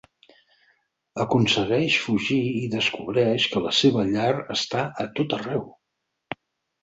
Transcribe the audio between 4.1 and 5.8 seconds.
llar està a tot arreu.